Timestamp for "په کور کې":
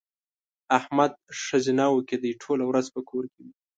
2.95-3.39